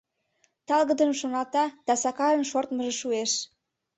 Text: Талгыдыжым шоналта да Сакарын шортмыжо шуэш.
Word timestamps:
Талгыдыжым 0.67 1.15
шоналта 1.19 1.65
да 1.87 1.93
Сакарын 2.03 2.43
шортмыжо 2.51 2.93
шуэш. 3.01 3.31